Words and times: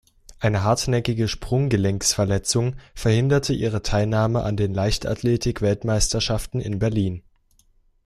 Eine 0.39 0.63
hartnäckige 0.63 1.27
Sprunggelenksverletzung 1.27 2.75
verhinderte 2.95 3.53
ihre 3.53 3.83
Teilnahme 3.83 4.41
an 4.41 4.57
den 4.57 4.73
Leichtathletik-Weltmeisterschaften 4.73 6.59
in 6.59 6.79
Berlin. 6.79 7.21